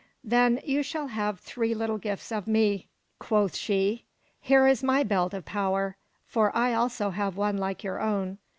"Then 0.23 0.59
you 0.65 0.81
shall 0.81 1.09
have 1.09 1.39
three 1.39 1.75
little 1.75 1.99
gifts 1.99 2.31
of 2.31 2.47
me," 2.47 2.87
quoth 3.19 3.55
she. 3.55 4.05
"Here 4.39 4.65
is 4.65 4.81
my 4.81 5.03
belt 5.03 5.31
of 5.31 5.45
power 5.45 5.95
for 6.25 6.51
I 6.57 6.73
also 6.73 7.11
have 7.11 7.37
one 7.37 7.59
like 7.59 7.83
your 7.83 8.01
own." 8.01 8.39